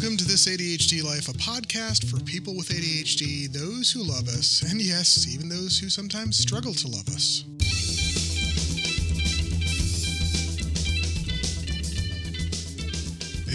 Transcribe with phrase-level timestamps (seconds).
[0.00, 4.62] Welcome to This ADHD Life, a podcast for people with ADHD, those who love us,
[4.62, 7.44] and yes, even those who sometimes struggle to love us.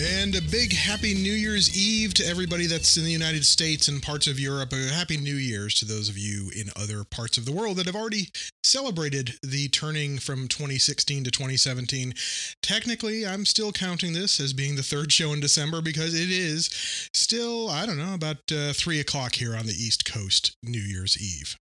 [0.05, 4.03] And a big happy New Year's Eve to everybody that's in the United States and
[4.03, 4.71] parts of Europe.
[4.71, 7.87] A happy New Year's to those of you in other parts of the world that
[7.87, 8.29] have already
[8.63, 12.13] celebrated the turning from 2016 to 2017.
[12.61, 16.69] Technically, I'm still counting this as being the third show in December because it is
[17.15, 21.19] still, I don't know, about uh, 3 o'clock here on the East Coast New Year's
[21.19, 21.57] Eve.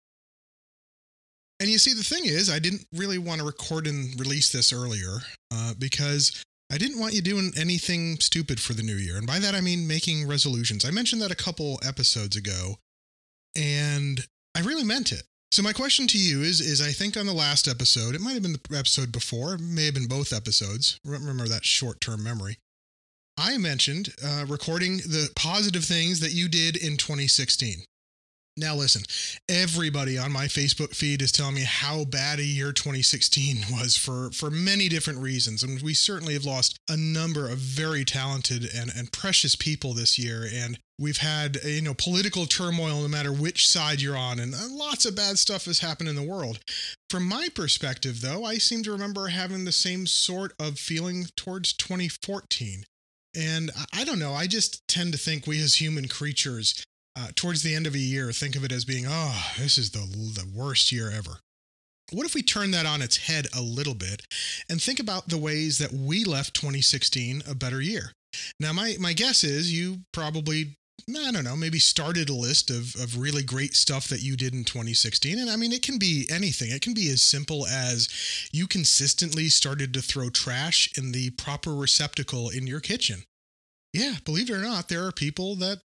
[1.59, 4.73] And you see, the thing is, I didn't really want to record and release this
[4.73, 5.19] earlier
[5.53, 9.17] uh, because I didn't want you doing anything stupid for the new year.
[9.17, 10.85] And by that, I mean making resolutions.
[10.85, 12.77] I mentioned that a couple episodes ago,
[13.57, 14.25] and
[14.55, 15.23] I really meant it.
[15.51, 18.33] So my question to you is is I think on the last episode, it might
[18.33, 20.97] have been the episode before, may have been both episodes.
[21.03, 22.57] Remember that short-term memory.
[23.37, 27.83] I mentioned uh, recording the positive things that you did in 2016.
[28.61, 29.01] Now, listen,
[29.49, 34.29] everybody on my Facebook feed is telling me how bad a year 2016 was for,
[34.31, 35.63] for many different reasons.
[35.63, 40.19] And we certainly have lost a number of very talented and, and precious people this
[40.19, 40.47] year.
[40.53, 44.39] And we've had, you know, political turmoil no matter which side you're on.
[44.39, 46.59] And uh, lots of bad stuff has happened in the world.
[47.09, 51.73] From my perspective, though, I seem to remember having the same sort of feeling towards
[51.73, 52.83] 2014.
[53.35, 56.83] And I don't know, I just tend to think we as human creatures
[57.15, 59.91] uh, towards the end of a year, think of it as being, oh, this is
[59.91, 61.39] the, the worst year ever.
[62.11, 64.21] What if we turn that on its head a little bit
[64.69, 68.11] and think about the ways that we left 2016 a better year?
[68.59, 70.75] Now, my, my guess is you probably,
[71.09, 74.53] I don't know, maybe started a list of, of really great stuff that you did
[74.53, 75.39] in 2016.
[75.39, 76.71] And I mean, it can be anything.
[76.71, 78.09] It can be as simple as
[78.51, 83.23] you consistently started to throw trash in the proper receptacle in your kitchen.
[83.93, 85.79] Yeah, believe it or not, there are people that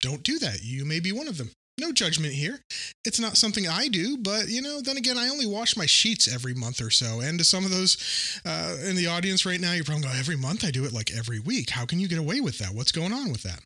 [0.00, 0.62] don't do that.
[0.62, 1.50] You may be one of them.
[1.78, 2.60] No judgment here.
[3.04, 6.32] It's not something I do, but you know, then again, I only wash my sheets
[6.32, 7.20] every month or so.
[7.20, 10.36] And to some of those uh, in the audience right now, you're probably going, every
[10.36, 11.70] month I do it like every week.
[11.70, 12.74] How can you get away with that?
[12.74, 13.60] What's going on with that?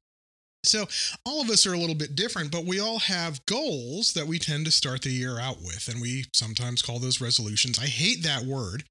[0.64, 0.86] So,
[1.24, 4.38] all of us are a little bit different, but we all have goals that we
[4.38, 5.88] tend to start the year out with.
[5.88, 7.78] And we sometimes call those resolutions.
[7.78, 8.84] I hate that word.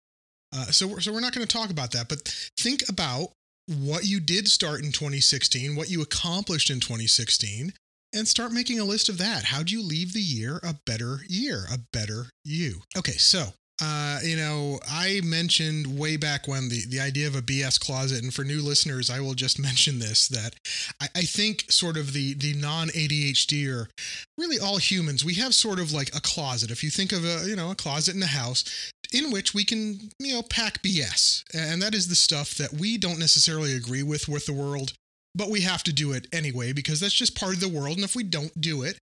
[0.52, 2.28] Uh, so, so, we're not going to talk about that, but
[2.58, 3.30] think about
[3.70, 7.72] what you did start in 2016, what you accomplished in 2016,
[8.14, 9.46] and start making a list of that.
[9.46, 12.82] How'd you leave the year a better year, a better you?
[12.98, 17.42] Okay, so uh, you know, I mentioned way back when the, the idea of a
[17.42, 20.56] BS closet, and for new listeners, I will just mention this that
[21.02, 23.90] I, I think sort of the the non ADHD or
[24.38, 26.72] really all humans, we have sort of like a closet.
[26.72, 29.64] If you think of a you know a closet in a house, in which we
[29.64, 34.04] can you know pack BS, and that is the stuff that we don't necessarily agree
[34.04, 34.94] with with the world
[35.36, 37.96] but we have to do it anyway because that's just part of the world.
[37.96, 38.98] And if we don't do it,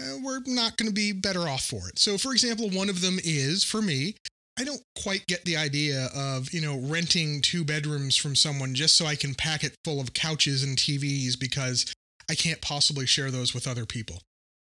[0.00, 1.98] uh, we're not going to be better off for it.
[1.98, 4.16] So, for example, one of them is for me,
[4.58, 8.96] I don't quite get the idea of, you know, renting two bedrooms from someone just
[8.96, 11.92] so I can pack it full of couches and TVs because
[12.28, 14.20] I can't possibly share those with other people.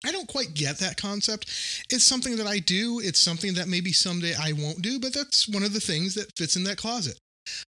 [0.03, 1.45] I don't quite get that concept.
[1.89, 2.99] It's something that I do.
[2.99, 6.31] It's something that maybe someday I won't do, but that's one of the things that
[6.37, 7.17] fits in that closet.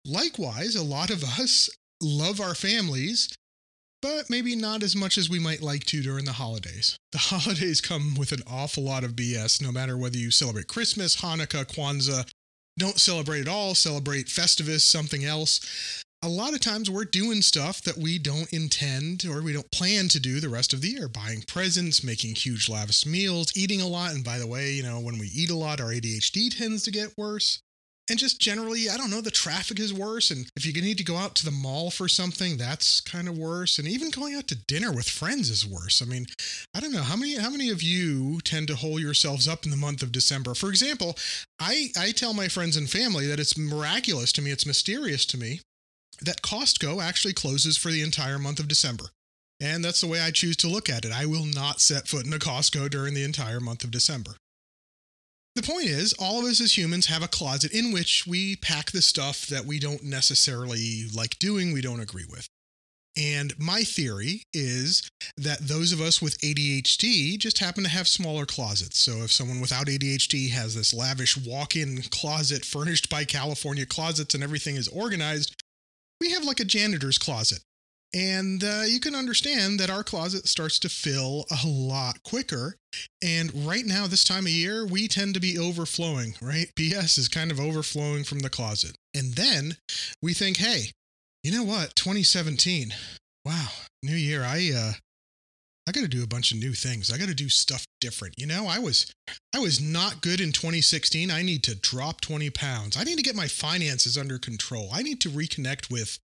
[0.05, 1.71] Likewise, a lot of us
[2.03, 3.29] love our families,
[4.03, 6.97] but maybe not as much as we might like to during the holidays.
[7.13, 11.17] The holidays come with an awful lot of BS, no matter whether you celebrate Christmas,
[11.17, 12.29] Hanukkah, Kwanzaa,
[12.79, 16.05] don't celebrate at all, celebrate Festivus, something else.
[16.23, 20.09] A lot of times we're doing stuff that we don't intend or we don't plan
[20.09, 23.87] to do the rest of the year buying presents, making huge lavish meals, eating a
[23.87, 24.13] lot.
[24.13, 26.91] And by the way, you know, when we eat a lot, our ADHD tends to
[26.91, 27.63] get worse
[28.11, 30.33] and just generally, I don't know, the traffic is worse.
[30.33, 33.39] And if you need to go out to the mall for something, that's kind of
[33.39, 33.79] worse.
[33.79, 36.03] And even going out to dinner with friends is worse.
[36.03, 36.27] I mean,
[36.75, 39.71] I don't know how many how many of you tend to hold yourselves up in
[39.71, 40.55] the month of December.
[40.57, 41.17] For example,
[41.61, 45.39] I I tell my friends and family that it's miraculous to me, it's mysterious to
[45.39, 45.61] me
[46.21, 49.05] that Costco actually closes for the entire month of December.
[49.61, 51.13] And that's the way I choose to look at it.
[51.13, 54.33] I will not set foot in a Costco during the entire month of December.
[55.57, 58.93] The point is, all of us as humans have a closet in which we pack
[58.93, 62.49] the stuff that we don't necessarily like doing, we don't agree with.
[63.17, 68.47] And my theory is that those of us with ADHD just happen to have smaller
[68.47, 68.99] closets.
[68.99, 74.35] So if someone without ADHD has this lavish walk in closet furnished by California Closets
[74.35, 75.61] and everything is organized,
[76.21, 77.61] we have like a janitor's closet.
[78.13, 82.77] And uh, you can understand that our closet starts to fill a lot quicker.
[83.23, 86.67] And right now, this time of year, we tend to be overflowing, right?
[86.77, 88.97] BS is kind of overflowing from the closet.
[89.15, 89.77] And then
[90.21, 90.91] we think, hey,
[91.45, 91.95] you know what?
[91.95, 92.93] 2017.
[93.45, 93.69] wow,
[94.03, 94.43] new year.
[94.45, 94.93] I uh
[95.91, 97.13] I got to do a bunch of new things.
[97.13, 98.37] I got to do stuff different.
[98.39, 99.13] You know, I was
[99.53, 101.33] I was not good in 2016.
[101.33, 102.97] I need to drop 20 pounds.
[102.97, 104.91] I need to get my finances under control.
[104.93, 106.21] I need to reconnect with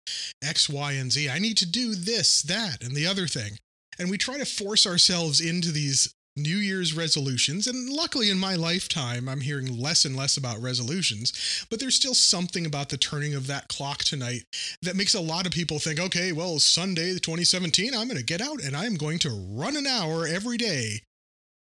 [0.44, 1.30] X, Y, and Z.
[1.30, 3.60] I need to do this, that, and the other thing.
[4.00, 7.68] And we try to force ourselves into these New Year's resolutions.
[7.68, 12.14] And luckily, in my lifetime, I'm hearing less and less about resolutions, but there's still
[12.14, 14.44] something about the turning of that clock tonight
[14.82, 18.24] that makes a lot of people think, okay, well, Sunday, the 2017, I'm going to
[18.24, 21.02] get out and I'm going to run an hour every day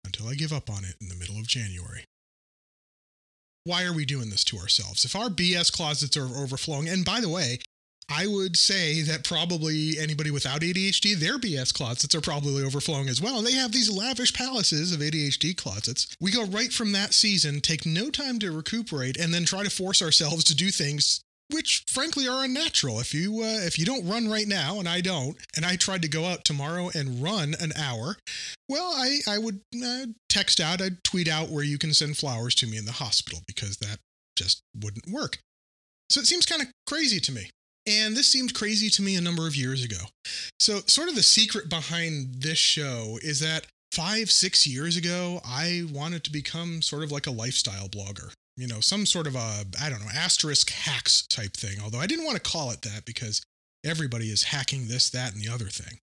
[0.06, 2.06] until I give up on it in the middle of January.
[3.66, 5.04] Why are we doing this to ourselves?
[5.04, 7.60] If our BS closets are overflowing, and by the way,
[8.10, 13.22] I would say that probably anybody without ADHD, their BS closets are probably overflowing as
[13.22, 13.38] well.
[13.38, 16.16] And they have these lavish palaces of ADHD closets.
[16.20, 19.70] We go right from that season, take no time to recuperate, and then try to
[19.70, 23.00] force ourselves to do things which frankly are unnatural.
[23.00, 26.02] If you uh, if you don't run right now, and I don't, and I tried
[26.02, 28.18] to go out tomorrow and run an hour,
[28.68, 32.56] well, I I would uh, text out, I'd tweet out where you can send flowers
[32.56, 34.00] to me in the hospital because that
[34.38, 35.40] just wouldn't work.
[36.10, 37.50] So it seems kind of crazy to me.
[37.88, 39.96] And this seemed crazy to me a number of years ago.
[40.60, 45.84] So, sort of the secret behind this show is that five, six years ago, I
[45.94, 48.34] wanted to become sort of like a lifestyle blogger.
[48.58, 51.78] You know, some sort of a, I don't know, asterisk hacks type thing.
[51.82, 53.42] Although I didn't want to call it that because
[53.86, 56.00] everybody is hacking this, that, and the other thing.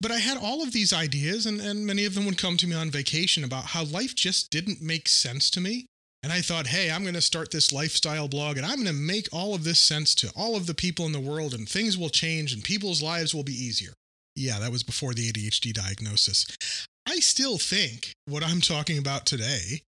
[0.00, 2.66] But I had all of these ideas, and, and many of them would come to
[2.66, 5.86] me on vacation about how life just didn't make sense to me.
[6.24, 8.94] And I thought, hey, I'm going to start this lifestyle blog and I'm going to
[8.94, 11.98] make all of this sense to all of the people in the world and things
[11.98, 13.92] will change and people's lives will be easier.
[14.34, 16.46] Yeah, that was before the ADHD diagnosis.
[17.06, 19.82] I still think what I'm talking about today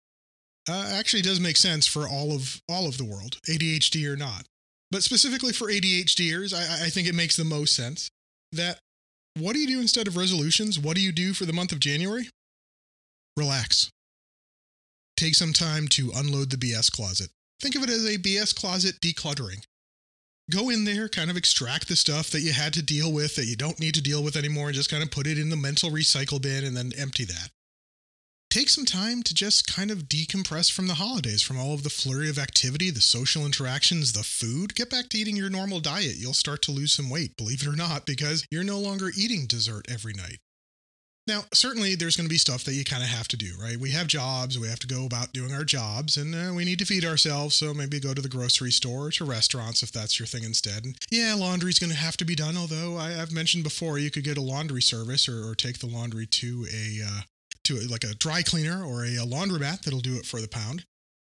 [0.67, 4.45] uh, actually does make sense for all of all of the world, ADHD or not.
[4.89, 8.09] But specifically for ADHDers, I, I think it makes the most sense
[8.51, 8.79] that
[9.37, 10.79] what do you do instead of resolutions?
[10.79, 12.27] What do you do for the month of January?
[13.37, 13.91] Relax.
[15.15, 17.29] Take some time to unload the BS closet.
[17.61, 19.65] Think of it as a BS closet decluttering.
[20.51, 23.45] Go in there, kind of extract the stuff that you had to deal with that
[23.45, 25.55] you don't need to deal with anymore, and just kind of put it in the
[25.55, 27.51] mental recycle bin and then empty that.
[28.49, 31.89] Take some time to just kind of decompress from the holidays, from all of the
[31.89, 34.75] flurry of activity, the social interactions, the food.
[34.75, 36.17] Get back to eating your normal diet.
[36.17, 39.47] You'll start to lose some weight, believe it or not, because you're no longer eating
[39.47, 40.37] dessert every night.
[41.25, 43.77] Now, certainly there's going to be stuff that you kind of have to do, right?
[43.77, 46.79] We have jobs, we have to go about doing our jobs, and uh, we need
[46.79, 47.55] to feed ourselves.
[47.55, 50.83] So maybe go to the grocery store or to restaurants if that's your thing instead.
[50.83, 54.11] And yeah, laundry's going to have to be done, although I, have mentioned before you
[54.11, 56.99] could get a laundry service or, or take the laundry to a.
[57.05, 57.21] Uh,
[57.63, 60.49] to a, like a dry cleaner or a, a laundromat that'll do it for the
[60.49, 60.83] pound.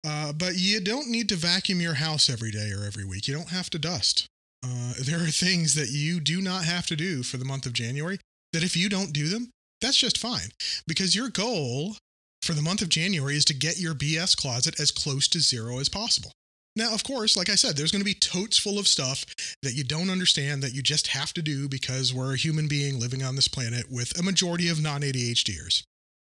[0.06, 3.26] Uh, but you don't need to vacuum your house every day or every week.
[3.26, 4.26] You don't have to dust.
[4.64, 7.72] Uh, there are things that you do not have to do for the month of
[7.72, 8.18] January
[8.52, 9.50] that if you don't do them,
[9.80, 10.50] that's just fine
[10.86, 11.96] because your goal
[12.42, 15.78] for the month of January is to get your BS closet as close to zero
[15.78, 16.32] as possible.
[16.76, 19.24] Now, of course, like I said, there's going to be totes full of stuff
[19.62, 23.00] that you don't understand that you just have to do because we're a human being
[23.00, 25.84] living on this planet with a majority of non ADHDers.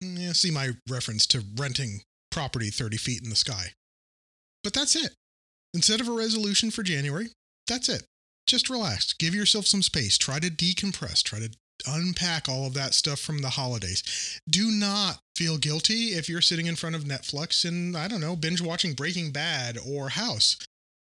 [0.03, 2.01] Mm, yeah, see my reference to renting
[2.31, 3.67] property 30 feet in the sky.
[4.65, 5.13] But that's it.
[5.75, 7.29] Instead of a resolution for January,
[7.69, 8.05] that's it.
[8.47, 9.13] Just relax.
[9.13, 10.17] Give yourself some space.
[10.17, 11.23] Try to decompress.
[11.23, 11.51] Try to
[11.87, 14.41] unpack all of that stuff from the holidays.
[14.49, 18.37] Do not feel guilty if you're sitting in front of Netflix and, I don't know,
[18.37, 20.57] binge watching Breaking Bad or House.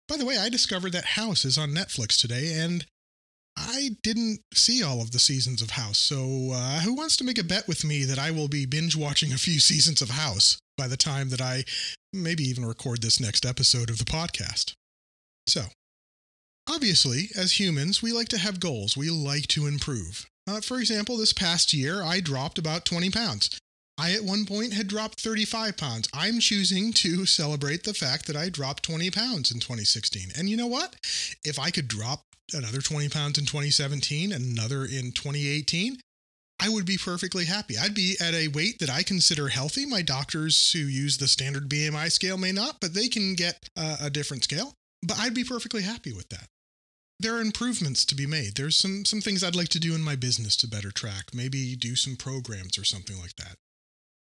[0.08, 2.86] By the way, I discovered that House is on Netflix today, and
[3.56, 5.98] I didn't see all of the seasons of House.
[5.98, 8.96] So, uh, who wants to make a bet with me that I will be binge
[8.96, 11.63] watching a few seasons of House by the time that I
[12.12, 14.74] maybe even record this next episode of the podcast?
[15.48, 15.65] So,
[16.70, 20.25] obviously, as humans, we like to have goals, we like to improve.
[20.48, 23.58] Uh, for example, this past year, I dropped about 20 pounds.
[23.98, 26.10] I at one point had dropped 35 pounds.
[26.14, 30.30] I'm choosing to celebrate the fact that I dropped 20 pounds in 2016.
[30.38, 30.96] And you know what?
[31.44, 32.22] If I could drop
[32.54, 35.98] another 20 pounds in 2017 and another in 2018,
[36.60, 37.78] I would be perfectly happy.
[37.78, 39.86] I'd be at a weight that I consider healthy.
[39.86, 44.10] My doctors who use the standard BMI scale may not, but they can get a
[44.10, 44.74] different scale.
[45.06, 46.48] But I'd be perfectly happy with that
[47.24, 48.56] there are improvements to be made.
[48.56, 51.75] There's some some things I'd like to do in my business to better track, maybe
[51.75, 53.56] do some programs or something like that.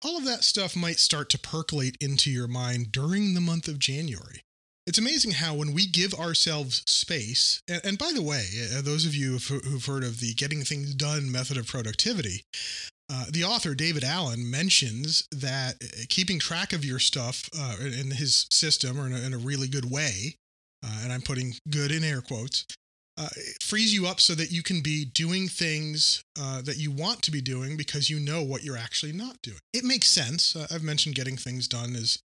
[0.04, 3.78] All of that stuff might start to percolate into your mind during the month of
[3.78, 4.42] January.
[4.88, 9.06] It's amazing how when we give ourselves space, and, and by the way, uh, those
[9.06, 12.44] of you who've heard of the getting things done method of productivity,
[13.12, 18.12] uh, the author David Allen mentions that uh, keeping track of your stuff uh, in
[18.12, 20.36] his system or in a, in a really good way,
[20.84, 22.66] uh, and I'm putting good in air quotes,
[23.18, 23.28] uh,
[23.62, 27.32] frees you up so that you can be doing things uh, that you want to
[27.32, 29.60] be doing because you know what you're actually not doing.
[29.74, 30.56] It makes sense.
[30.56, 32.20] Uh, I've mentioned getting things done is,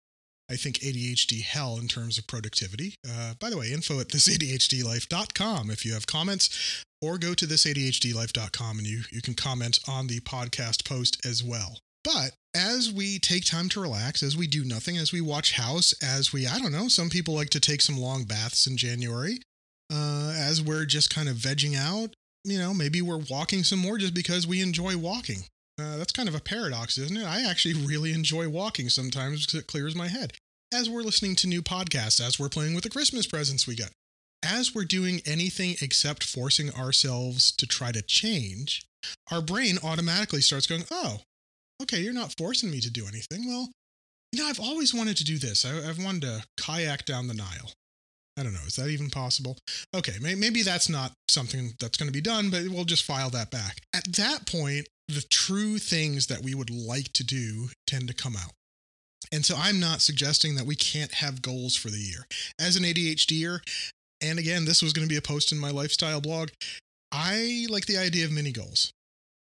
[0.49, 2.95] I think, ADHD hell in terms of productivity.
[3.07, 8.77] Uh, by the way, info at thisadhdlife.com if you have comments, or go to thisadhdlife.com
[8.77, 11.79] and you, you can comment on the podcast post as well.
[12.03, 15.93] But as we take time to relax, as we do nothing, as we watch House,
[16.03, 19.39] as we, I don't know, some people like to take some long baths in January
[19.91, 22.13] uh, as we're just kind of vegging out.
[22.43, 25.43] You know, maybe we're walking some more just because we enjoy walking.
[25.79, 27.25] Uh, that's kind of a paradox, isn't it?
[27.25, 30.33] I actually really enjoy walking sometimes because it clears my head.
[30.73, 33.91] As we're listening to new podcasts, as we're playing with the Christmas presents we got,
[34.43, 38.85] as we're doing anything except forcing ourselves to try to change,
[39.31, 41.21] our brain automatically starts going, oh,
[41.81, 43.47] okay, you're not forcing me to do anything.
[43.47, 43.69] Well,
[44.31, 45.65] you know, I've always wanted to do this.
[45.65, 47.71] I, have wanted to kayak down the Nile.
[48.37, 48.65] I don't know.
[48.67, 49.57] Is that even possible?
[49.93, 53.29] Okay, may, maybe that's not something that's going to be done, but we'll just file
[53.29, 53.79] that back.
[53.93, 58.35] At that point, the true things that we would like to do tend to come
[58.35, 58.51] out.
[59.31, 62.27] And so I'm not suggesting that we can't have goals for the year.
[62.59, 63.59] As an ADHDer,
[64.21, 66.49] and again, this was going to be a post in my lifestyle blog,
[67.11, 68.91] I like the idea of mini goals.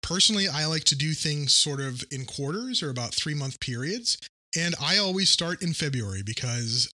[0.03, 4.17] Personally, I like to do things sort of in quarters or about three month periods.
[4.57, 6.89] And I always start in February because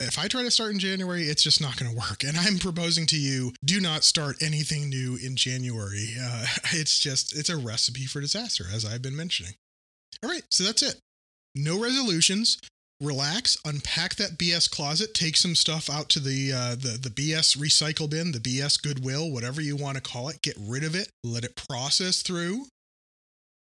[0.00, 2.22] if I try to start in January, it's just not going to work.
[2.22, 6.14] And I'm proposing to you do not start anything new in January.
[6.20, 9.54] Uh, it's just, it's a recipe for disaster, as I've been mentioning.
[10.22, 10.96] All right, so that's it.
[11.54, 12.58] No resolutions.
[13.00, 17.56] Relax, unpack that BS closet, take some stuff out to the uh, the the BS
[17.56, 20.42] recycle bin, the BS Goodwill, whatever you want to call it.
[20.42, 21.08] Get rid of it.
[21.22, 22.66] Let it process through.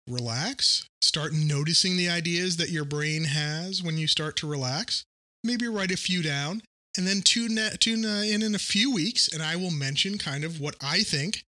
[0.07, 0.87] Relax.
[1.03, 5.05] Start noticing the ideas that your brain has when you start to relax
[5.43, 6.61] maybe write a few down,
[6.97, 10.43] and then tune, tune uh, in in a few weeks, and I will mention kind
[10.43, 11.43] of what I think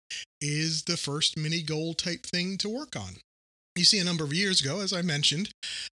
[0.41, 3.17] is the first mini goal type thing to work on.
[3.77, 5.51] You see, a number of years ago, as I mentioned,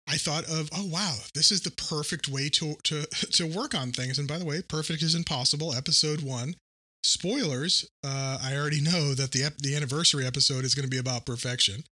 [0.07, 3.91] I thought of, oh wow, this is the perfect way to to to work on
[3.91, 4.19] things.
[4.19, 5.73] And by the way, perfect is impossible.
[5.73, 6.55] Episode one.
[7.03, 7.87] Spoilers.
[8.03, 11.83] Uh, I already know that the the anniversary episode is going to be about perfection.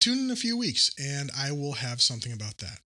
[0.00, 2.80] Tune in a few weeks, and I will have something about that.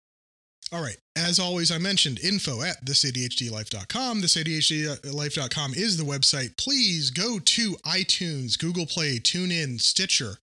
[0.71, 0.97] All right.
[1.15, 4.21] As always, I mentioned info at thisadhdlife.com.
[4.21, 6.57] Thisadhdlife.com is the website.
[6.57, 10.37] Please go to iTunes, Google Play, TuneIn, Stitcher,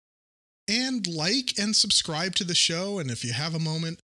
[0.68, 2.98] and like and subscribe to the show.
[2.98, 3.98] And if you have a moment,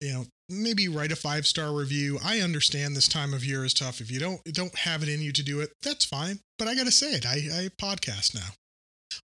[0.00, 2.18] you know, maybe write a five star review.
[2.24, 4.00] I understand this time of year is tough.
[4.00, 6.40] If you don't don't have it in you to do it, that's fine.
[6.58, 7.26] But I gotta say it.
[7.26, 8.54] I, I podcast now.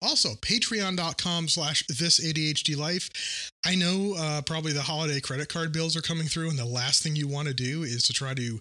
[0.02, 3.50] Also, patreon.com slash this ADHD life.
[3.64, 7.02] I know uh, probably the holiday credit card bills are coming through, and the last
[7.02, 8.60] thing you want to do is to try to,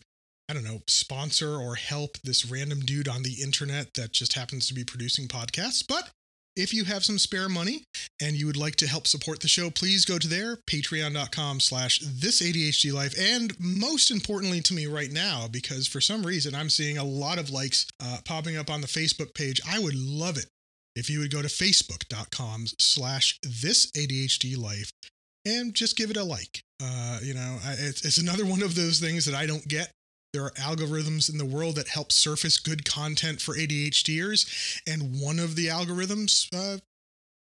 [0.50, 4.68] I don't know, sponsor or help this random dude on the internet that just happens
[4.68, 5.86] to be producing podcasts.
[5.88, 6.10] But
[6.58, 7.84] if you have some spare money
[8.20, 12.00] and you would like to help support the show, please go to there, patreon.com slash
[12.04, 13.14] this ADHD life.
[13.18, 17.38] And most importantly to me right now, because for some reason I'm seeing a lot
[17.38, 20.48] of likes uh, popping up on the Facebook page, I would love it
[20.98, 24.92] if you would go to facebook.com slash this ADHD life
[25.46, 26.62] and just give it a like.
[26.82, 29.92] Uh, you know, it's, it's another one of those things that I don't get.
[30.34, 35.40] There are algorithms in the world that help surface good content for ADHDers, and one
[35.40, 36.80] of the algorithms uh,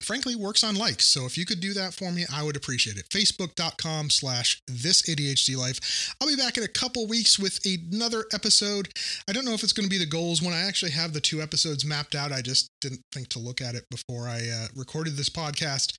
[0.04, 1.06] frankly works on likes.
[1.06, 3.10] So if you could do that for me, I would appreciate it.
[3.10, 6.14] Facebook.com slash this ADHD life.
[6.20, 8.90] I'll be back in a couple weeks with another episode.
[9.28, 11.22] I don't know if it's going to be the goals when I actually have the
[11.22, 12.32] two episodes mapped out.
[12.32, 15.98] I just didn't think to look at it before I uh, recorded this podcast.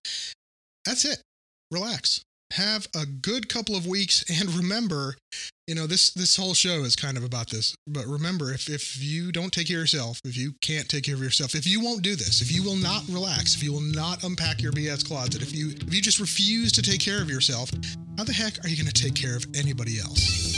[0.84, 1.22] That's it.
[1.70, 5.16] Relax have a good couple of weeks and remember
[5.66, 9.02] you know this this whole show is kind of about this but remember if if
[9.02, 11.80] you don't take care of yourself if you can't take care of yourself if you
[11.80, 15.06] won't do this if you will not relax if you will not unpack your bs
[15.06, 17.70] closet if you if you just refuse to take care of yourself
[18.18, 20.51] how the heck are you going to take care of anybody else